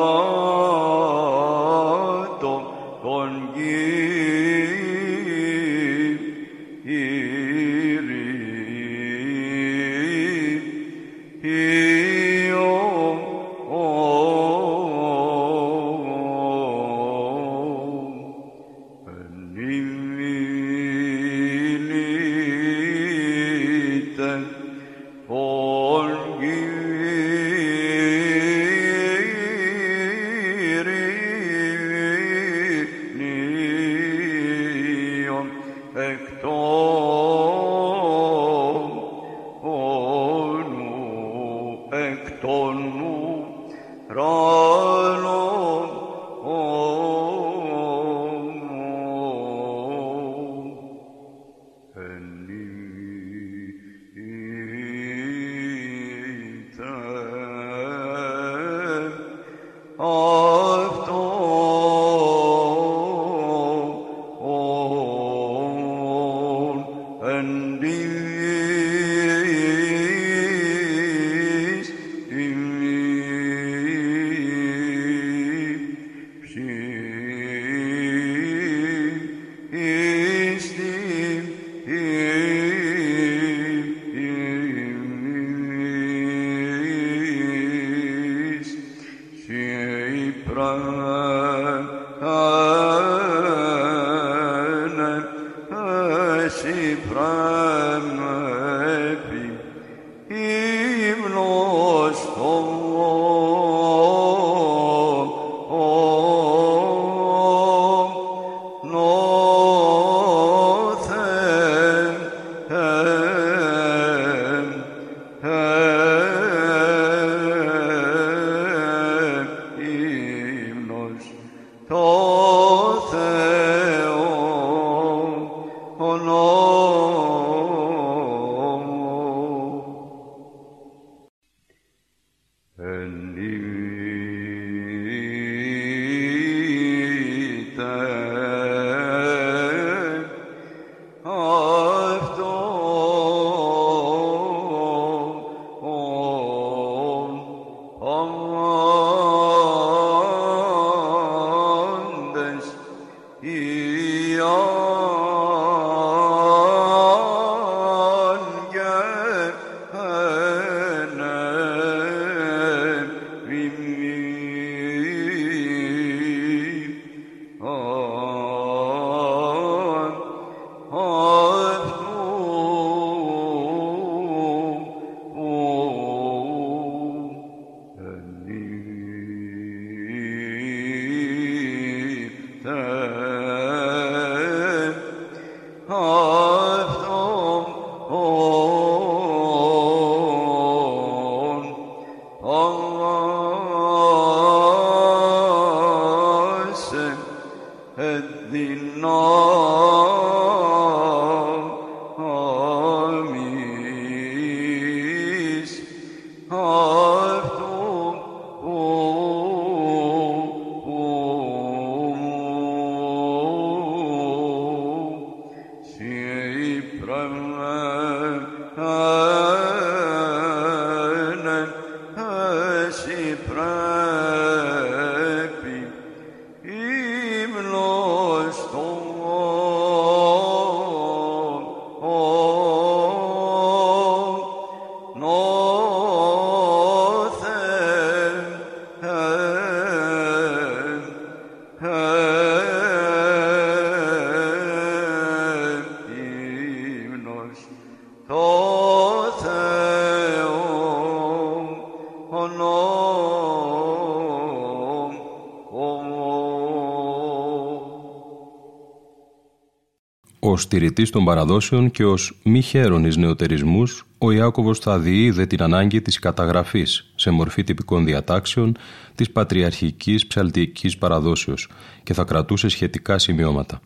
Ναι, 260.51 260.57
στηρητής 260.57 261.09
των 261.09 261.25
παραδόσεων 261.25 261.91
και 261.91 262.05
ως 262.05 262.39
μη 262.43 262.61
χαίρον 262.61 263.05
εις 263.05 263.17
νεοτερισμούς, 263.17 264.05
ο 264.17 264.31
Ιάκωβος 264.31 264.79
θα 264.79 264.99
διείδε 264.99 265.45
την 265.45 265.61
ανάγκη 265.61 266.01
της 266.01 266.19
καταγραφής 266.19 267.11
σε 267.15 267.31
μορφή 267.31 267.63
τυπικών 267.63 268.05
διατάξεων 268.05 268.77
της 269.15 269.31
πατριαρχικής 269.31 270.27
ψαλτικής 270.27 270.97
παραδόσεως 270.97 271.69
και 272.03 272.13
θα 272.13 272.23
κρατούσε 272.23 272.69
σχετικά 272.69 273.17
σημειώματα. 273.17 273.81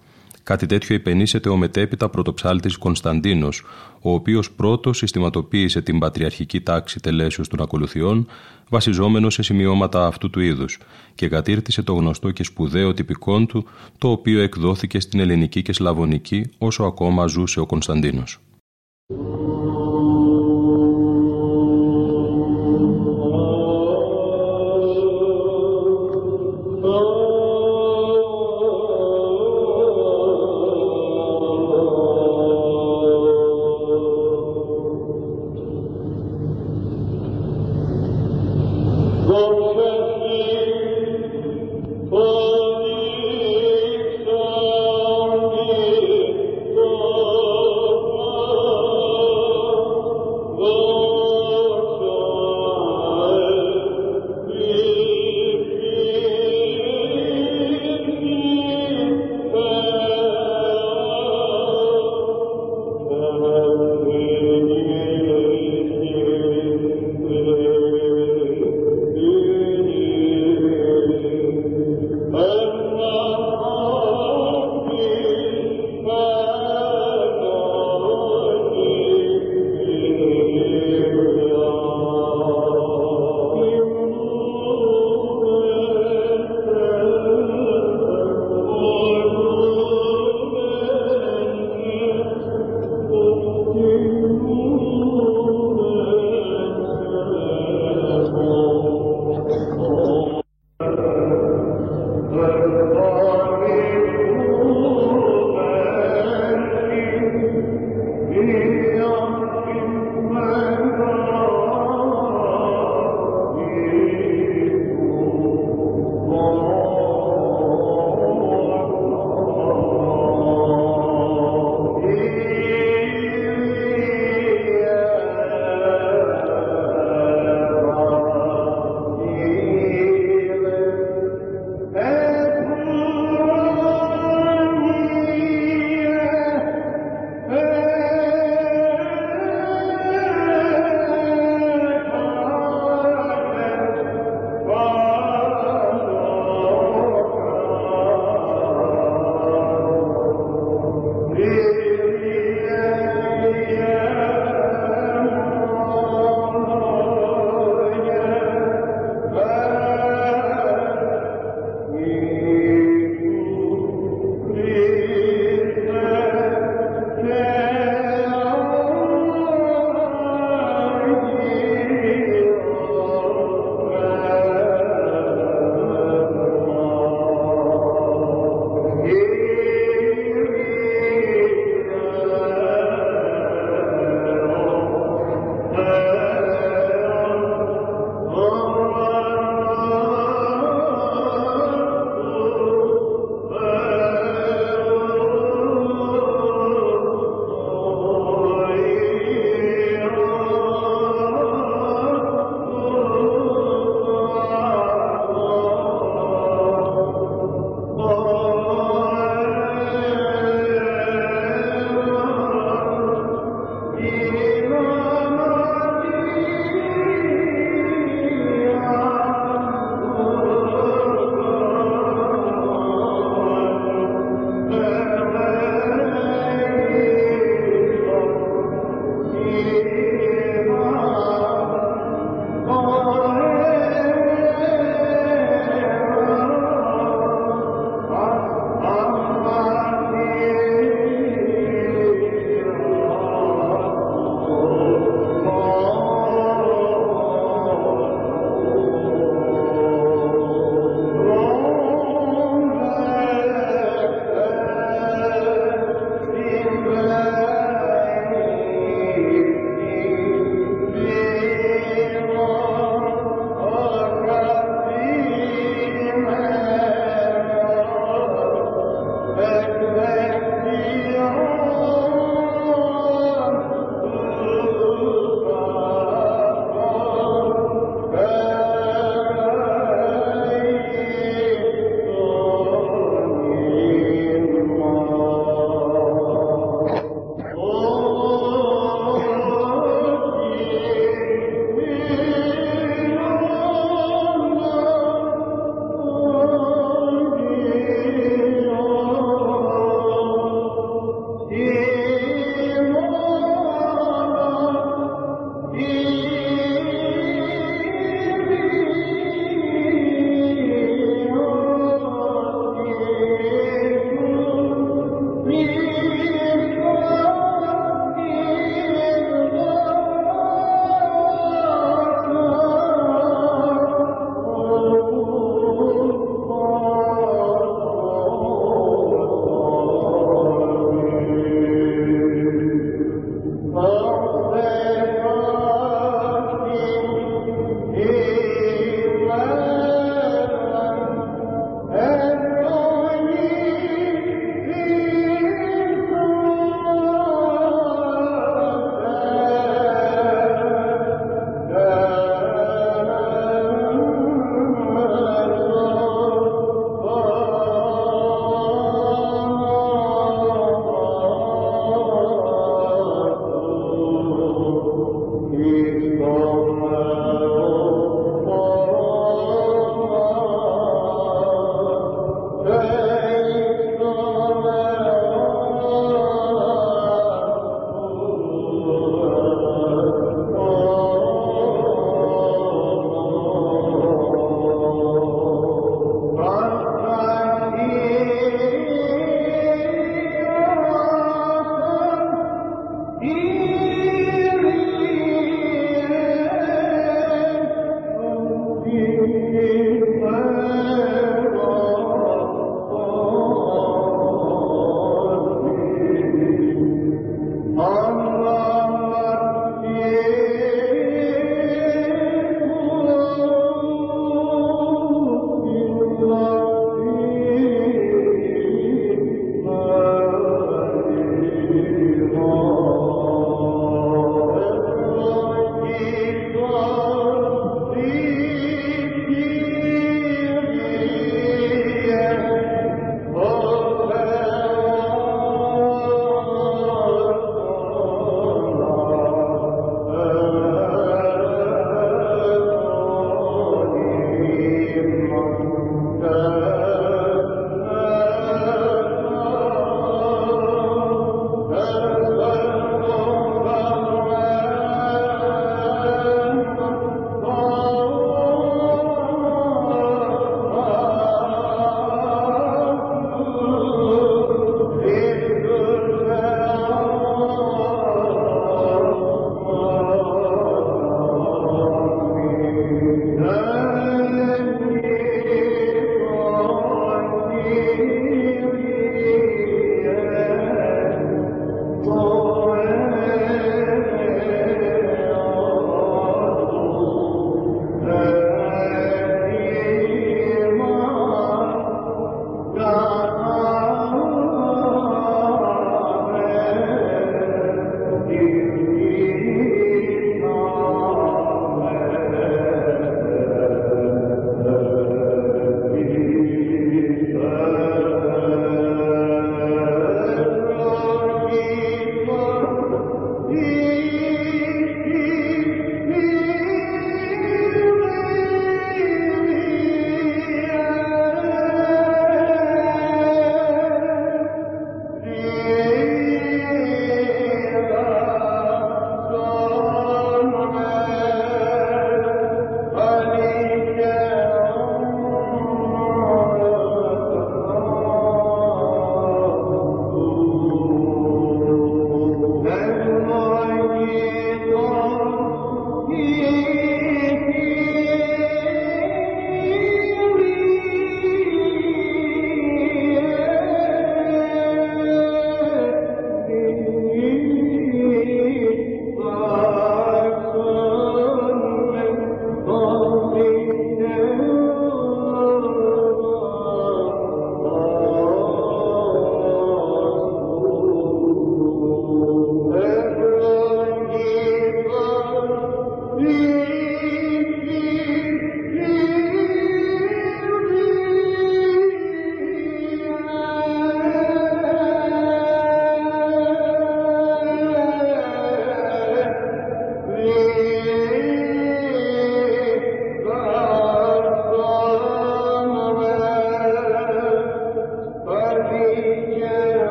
Κάτι 0.46 0.66
τέτοιο 0.66 0.96
υπενήσεται 0.96 1.50
ο 1.50 1.58
μετέπειτα 1.58 2.10
πρωτοψάλτης 2.10 2.78
Κωνσταντίνος, 2.78 3.64
ο 4.02 4.14
οποίος 4.14 4.52
πρώτος 4.52 4.98
συστηματοποίησε 4.98 5.82
την 5.82 6.00
πατριαρχική 6.00 6.62
τάξη 6.62 7.00
τελέσεως 7.00 7.48
των 7.48 7.62
ακολουθιών, 7.62 8.28
βασιζόμενο 8.70 9.30
σε 9.30 9.44
σημειώματα 9.44 10.06
αυτού 10.06 10.30
του 10.30 10.40
είδους 10.40 10.78
και 11.16 11.28
κατήρτισε 11.28 11.82
το 11.82 11.94
γνωστό 11.94 12.32
και 12.32 12.44
σπουδαίο 12.44 12.94
τυπικόν 12.94 13.48
του, 13.48 13.66
το 13.98 14.10
οποίο 14.10 14.42
εκδόθηκε 14.42 15.00
στην 15.00 15.20
ελληνική 15.20 15.62
και 15.62 15.74
σλαβωνική 15.74 16.46
όσο 16.58 16.84
ακόμα 16.84 17.26
ζούσε 17.26 17.60
ο 17.60 17.66
Κωνσταντίνος. 17.66 18.40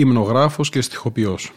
Υμνογράφος 0.00 0.68
και 0.68 0.80
στοιχοποιός. 0.80 1.52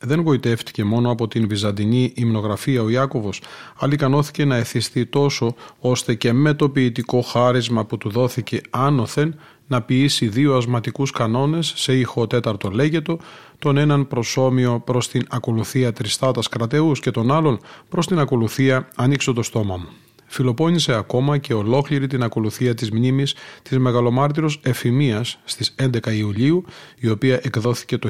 Δεν 0.00 0.20
γοητεύτηκε 0.20 0.84
μόνο 0.84 1.10
από 1.10 1.28
την 1.28 1.48
βυζαντινή 1.48 2.12
υμνογραφία 2.14 2.82
ο 2.82 2.88
Ιάκωβος, 2.88 3.42
αλλά 3.78 3.92
ικανώθηκε 3.92 4.44
να 4.44 4.56
εθιστεί 4.56 5.06
τόσο 5.06 5.54
ώστε 5.78 6.14
και 6.14 6.32
με 6.32 6.54
το 6.54 6.68
ποιητικό 6.68 7.20
χάρισμα 7.20 7.84
που 7.84 7.98
του 7.98 8.10
δόθηκε 8.10 8.60
άνωθεν 8.70 9.34
να 9.66 9.82
ποιήσει 9.82 10.28
δύο 10.28 10.56
ασματικούς 10.56 11.10
κανόνες 11.10 11.72
σε 11.76 11.98
ήχο 11.98 12.26
τέταρτο 12.26 12.70
λέγετο, 12.70 13.18
τον 13.58 13.76
έναν 13.76 14.08
προσώμιο 14.08 14.82
προς 14.84 15.08
την 15.08 15.26
ακολουθία 15.28 15.92
τριστάτας 15.92 16.48
κρατεούς 16.48 17.00
και 17.00 17.10
τον 17.10 17.30
άλλον 17.32 17.60
προς 17.88 18.06
την 18.06 18.18
ακολουθία 18.18 18.88
ανοίξω 18.94 19.32
το 19.32 19.42
στόμα 19.42 19.76
μου 19.76 19.88
φιλοπώνησε 20.32 20.94
ακόμα 20.94 21.38
και 21.38 21.54
ολόκληρη 21.54 22.06
την 22.06 22.22
ακολουθία 22.22 22.74
της 22.74 22.90
μνήμης 22.90 23.34
της 23.62 23.78
μεγαλομάρτυρος 23.78 24.60
Εφημίας 24.62 25.38
στις 25.44 25.74
11 25.82 26.12
Ιουλίου, 26.12 26.64
η 26.98 27.08
οποία 27.08 27.40
εκδόθηκε 27.42 27.98
το 27.98 28.08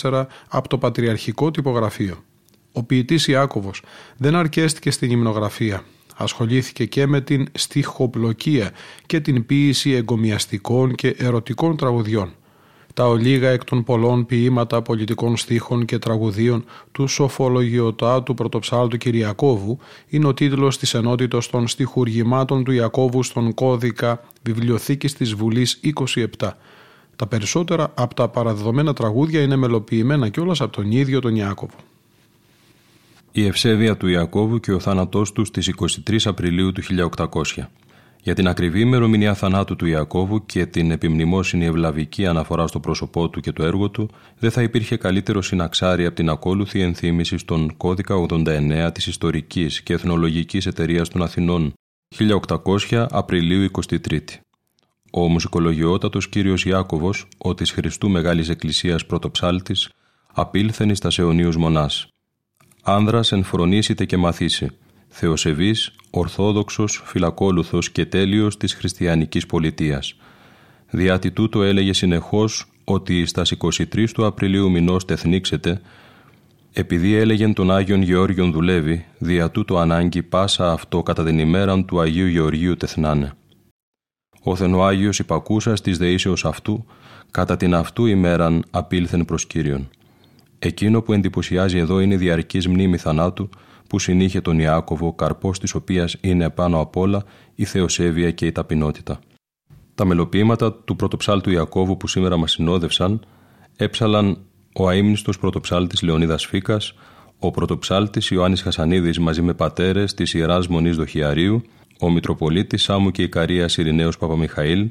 1804 0.00 0.26
από 0.48 0.68
το 0.68 0.78
Πατριαρχικό 0.78 1.50
Τυπογραφείο. 1.50 2.24
Ο 2.72 2.82
ποιητής 2.82 3.26
Ιάκωβος 3.26 3.82
δεν 4.16 4.34
αρκέστηκε 4.34 4.90
στην 4.90 5.10
υμνογραφία. 5.10 5.84
Ασχολήθηκε 6.16 6.84
και 6.84 7.06
με 7.06 7.20
την 7.20 7.48
στιχοπλοκία 7.52 8.70
και 9.06 9.20
την 9.20 9.46
ποίηση 9.46 9.90
εγκομιαστικών 9.90 10.94
και 10.94 11.14
ερωτικών 11.18 11.76
τραγουδιών 11.76 12.34
τα 12.94 13.08
ολίγα 13.08 13.48
εκ 13.48 13.64
των 13.64 13.84
πολλών 13.84 14.26
ποίηματα 14.26 14.82
πολιτικών 14.82 15.36
στίχων 15.36 15.84
και 15.84 15.98
τραγουδίων 15.98 16.64
του 16.92 17.06
σοφολογιωτά 17.06 18.22
του 18.22 18.34
πρωτοψάλτου 18.34 18.96
Κυριακόβου 18.96 19.78
είναι 20.08 20.26
ο 20.26 20.34
τίτλος 20.34 20.78
της 20.78 20.94
ενότητος 20.94 21.50
των 21.50 21.68
στιχουργημάτων 21.68 22.64
του 22.64 22.72
Ιακώβου 22.72 23.22
στον 23.22 23.54
κώδικα 23.54 24.24
βιβλιοθήκης 24.42 25.14
της 25.14 25.34
Βουλής 25.34 25.80
27. 26.14 26.26
Τα 27.16 27.26
περισσότερα 27.26 27.92
από 27.94 28.14
τα 28.14 28.28
παραδεδομένα 28.28 28.92
τραγούδια 28.92 29.42
είναι 29.42 29.56
μελοποιημένα 29.56 30.28
κιόλας 30.28 30.60
από 30.60 30.72
τον 30.72 30.90
ίδιο 30.90 31.20
τον 31.20 31.34
Ιάκωβο. 31.36 31.74
Η 33.32 33.46
ευσέβεια 33.46 33.96
του 33.96 34.08
Ιακώβου 34.08 34.60
και 34.60 34.72
ο 34.72 34.78
θάνατός 34.78 35.32
του 35.32 35.44
στις 35.44 35.74
23 36.08 36.16
Απριλίου 36.24 36.72
του 36.72 36.82
1800. 37.16 37.68
Για 38.22 38.34
την 38.34 38.48
ακριβή 38.48 38.80
ημερομηνία 38.80 39.34
θανάτου 39.34 39.76
του 39.76 39.86
Ιακώβου 39.86 40.46
και 40.46 40.66
την 40.66 40.90
επιμνημόσυνη 40.90 41.64
ευλαβική 41.64 42.26
αναφορά 42.26 42.66
στο 42.66 42.80
πρόσωπό 42.80 43.28
του 43.28 43.40
και 43.40 43.52
το 43.52 43.64
έργο 43.64 43.90
του, 43.90 44.10
δεν 44.38 44.50
θα 44.50 44.62
υπήρχε 44.62 44.96
καλύτερο 44.96 45.42
συναξάρι 45.42 46.06
από 46.06 46.14
την 46.14 46.28
ακόλουθη 46.28 46.80
ενθύμηση 46.80 47.38
στον 47.38 47.76
κώδικα 47.76 48.26
89 48.28 48.90
της 48.94 49.06
Ιστορικής 49.06 49.82
και 49.82 49.92
Εθνολογικής 49.92 50.66
Εταιρείας 50.66 51.08
των 51.08 51.22
Αθηνών, 51.22 51.72
1800 52.08 53.06
Απριλίου 53.10 53.70
23. 54.10 54.18
Ο 55.10 55.28
μουσικολογιότατος 55.28 56.28
κύριος 56.28 56.64
Ιάκωβος, 56.64 57.28
ο 57.38 57.54
της 57.54 57.70
Χριστού 57.70 58.10
Μεγάλης 58.10 58.48
Εκκλησίας 58.48 59.06
πρωτοψάλτης, 59.06 59.90
απήλθεν 60.32 60.88
εις 60.88 60.98
τας 60.98 61.18
αιωνίους 61.18 61.56
μονάς. 61.56 62.06
Άνδρας 62.82 63.32
ενφρονήσite 63.32 64.06
και 64.06 64.16
μαθήσει, 64.16 64.70
θεοσεβής, 65.10 65.92
ορθόδοξος, 66.10 67.02
φιλακόλουθος 67.04 67.90
και 67.90 68.06
τέλειος 68.06 68.56
της 68.56 68.74
χριστιανικής 68.74 69.46
πολιτείας. 69.46 70.14
Διάτι 70.90 71.30
τούτο 71.30 71.62
έλεγε 71.62 71.92
συνεχώς 71.92 72.66
ότι 72.84 73.26
στα 73.26 73.44
23 73.44 74.12
του 74.12 74.26
Απριλίου 74.26 74.70
μηνός 74.70 75.04
τεθνίξετε, 75.04 75.80
επειδή 76.72 77.14
έλεγεν 77.14 77.54
τον 77.54 77.70
Άγιον 77.70 78.02
Γεώργιον 78.02 78.52
δουλεύει, 78.52 79.06
δια 79.18 79.50
τούτο 79.50 79.78
ανάγκη 79.78 80.22
πάσα 80.22 80.72
αυτό 80.72 81.02
κατά 81.02 81.24
την 81.24 81.38
ημέραν 81.38 81.84
του 81.84 82.00
Αγίου 82.00 82.26
Γεωργίου 82.26 82.76
τεθνάνε. 82.76 83.32
Όθεν 84.42 84.74
ο 84.74 84.84
Άγιος 84.84 85.18
υπακούσας 85.18 85.80
της 85.80 85.98
δεήσεως 85.98 86.44
αυτού, 86.44 86.84
κατά 87.30 87.56
την 87.56 87.74
αυτού 87.74 88.06
ημέραν 88.06 88.64
απήλθεν 88.70 89.24
προς 89.24 89.46
Κύριον. 89.46 89.88
Εκείνο 90.58 91.02
που 91.02 91.12
εντυπωσιάζει 91.12 91.78
εδώ 91.78 92.00
είναι 92.00 92.14
η 92.14 92.16
διαρκής 92.16 92.68
μνήμη 92.68 92.96
θανάτου, 92.96 93.48
που 93.90 93.98
συνήχε 93.98 94.40
τον 94.40 94.58
Ιάκωβο, 94.58 95.12
καρπός 95.12 95.58
της 95.58 95.74
οποίας 95.74 96.16
είναι 96.20 96.50
πάνω 96.50 96.80
απ' 96.80 96.96
όλα 96.96 97.24
η 97.54 97.64
θεοσέβεια 97.64 98.30
και 98.30 98.46
η 98.46 98.52
ταπεινότητα. 98.52 99.18
Τα 99.94 100.04
μελοποιήματα 100.04 100.72
του 100.72 100.96
πρωτοψάλτου 100.96 101.50
Ιακώβου 101.50 101.96
που 101.96 102.06
σήμερα 102.06 102.36
μας 102.36 102.52
συνόδευσαν 102.52 103.20
έψαλαν 103.76 104.38
ο 104.74 104.88
αείμνηστος 104.88 105.38
πρωτοψάλτης 105.38 106.02
Λεωνίδας 106.02 106.46
Φίκας, 106.46 106.94
ο 107.38 107.50
πρωτοψάλτης 107.50 108.30
Ιωάννης 108.30 108.62
Χασανίδης 108.62 109.18
μαζί 109.18 109.42
με 109.42 109.54
πατέρες 109.54 110.14
της 110.14 110.34
Ιεράς 110.34 110.68
Μονής 110.68 110.96
Δοχιαρίου, 110.96 111.62
ο 112.00 112.10
Μητροπολίτης 112.10 112.82
Σάμου 112.82 113.10
και 113.10 113.22
Ικαρίας 113.22 113.76
Ειρηναίος 113.76 114.18
Παπαμιχαήλ, 114.18 114.90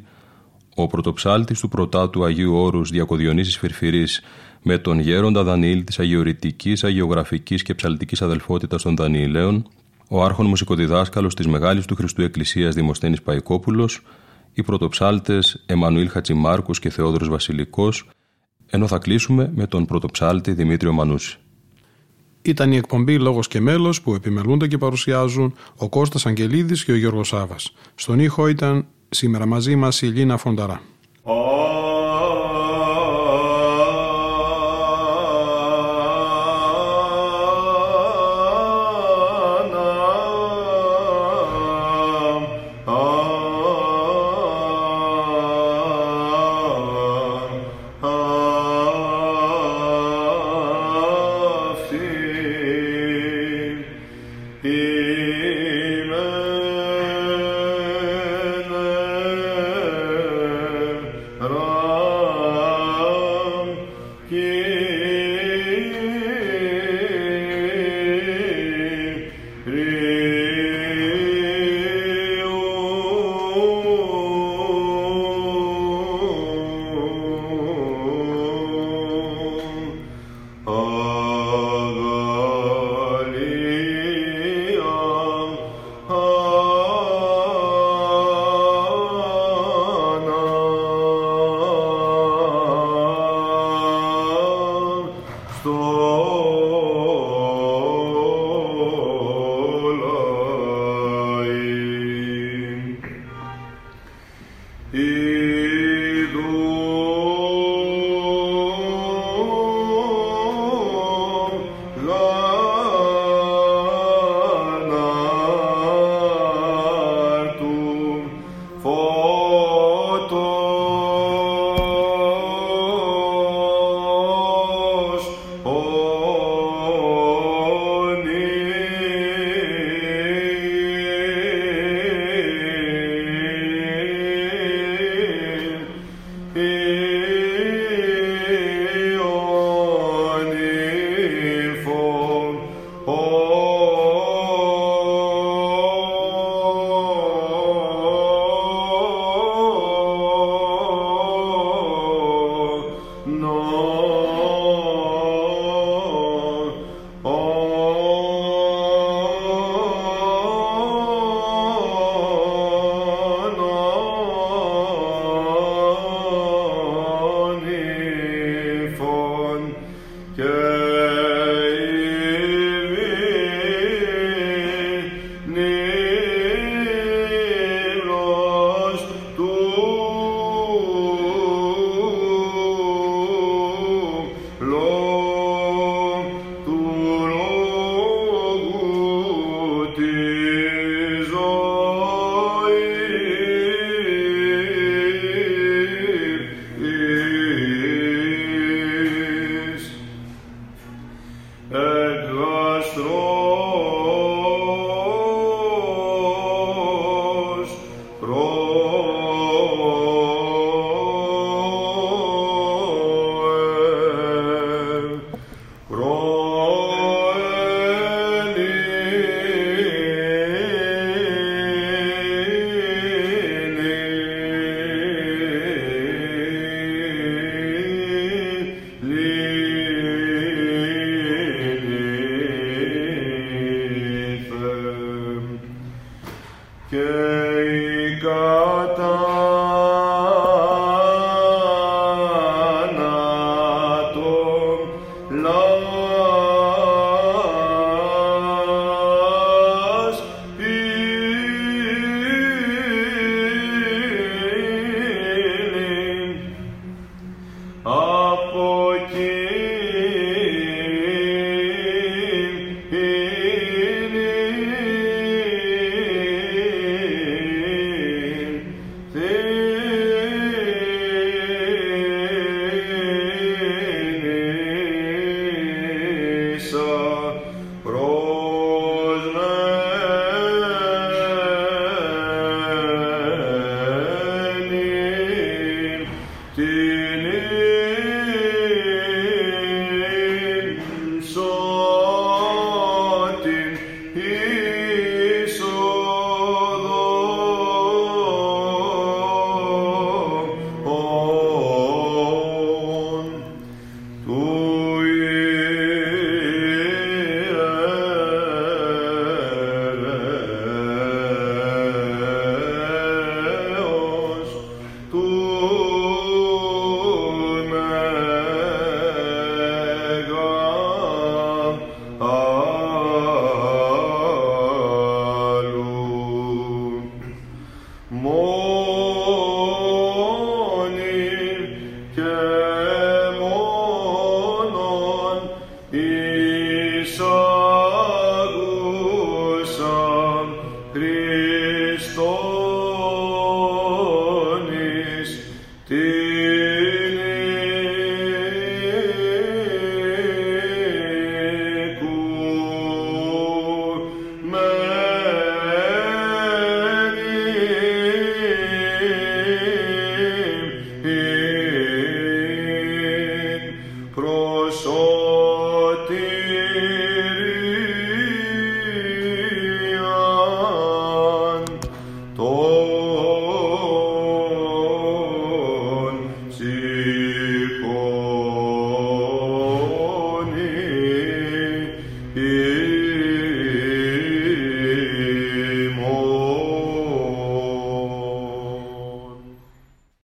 ο 0.76 0.88
πρωτοψάλτης 0.88 1.60
του 1.60 1.70
Πρωτάτου 1.70 2.24
Αγίου 2.24 2.56
Όρους 2.56 2.89
Διακοδιονύσης 2.89 3.58
Φυρφυρής 3.58 4.22
με 4.62 4.78
τον 4.78 4.99
γέροντα 4.99 5.43
Δανιήλ 5.43 5.84
της 5.84 5.99
Αγιορητικής, 5.99 6.84
Αγιογραφικής 6.84 7.64
και 7.64 7.76
Ψαλτικής 7.76 8.22
Αδελφότητας 8.22 8.82
των 8.82 8.95
Δανιηλαίων, 8.95 9.68
ο 10.10 10.24
άρχον 10.24 10.45
μουσικοδιδάσκαλος 10.45 11.36
της 11.36 11.47
Μεγάλης 11.47 11.86
του 11.86 11.95
Χριστού 11.95 12.22
Εκκλησίας 12.22 12.76
Δημοσθένης 12.76 13.22
Παϊκόπουλος, 13.22 14.01
οι 14.53 14.64
πρωτοψάλτες 14.64 15.64
Εμμανουήλ 15.66 16.10
Χατσιμάρκος 16.10 16.80
και 16.80 16.89
Θεόδωρος 16.89 17.30
Βασιλικός, 17.30 18.07
ενώ 18.70 18.88
θα 18.88 18.97
κλείσουμε 18.97 19.51
με 19.55 19.68
τον 19.68 19.86
πρωτοψάλτη 19.86 20.51
Δημήτριο 20.53 20.93
Μανούση. 20.93 21.38
Ήταν 22.41 22.72
η 22.72 22.76
εκπομπή 22.76 23.20
Λόγος 23.20 23.47
και 23.47 23.60
Μέλος 23.60 24.01
που 24.01 24.14
επιμελούνται 24.14 24.68
και 24.68 24.78
παρουσιάζουν 24.78 25.53
ο 25.78 25.89
Κώστας 25.89 26.26
Αγγελίδης 26.26 26.84
και 26.84 26.91
ο 26.91 26.95
Γιώργος 26.95 27.28
Σάβας. 27.28 27.74
Στον 27.95 28.20
ήχο 28.20 28.47
ήταν 28.47 28.86
σήμερα 29.10 29.45
μαζί 29.45 29.76
μας 29.76 30.01
η 30.01 30.05
Λίνα 30.05 30.38
Φονταρά. 30.38 30.82